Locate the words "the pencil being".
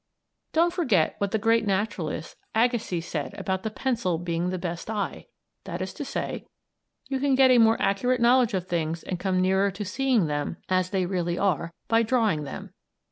3.61-4.49